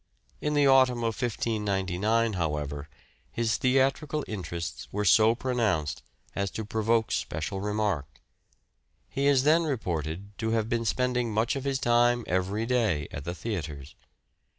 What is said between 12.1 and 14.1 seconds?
every day at the theatres.